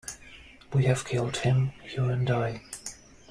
"We 0.73 0.85
have 0.85 1.05
killed 1.05 1.37
him"-you 1.37 2.05
and 2.05 2.27
I. 2.31 2.63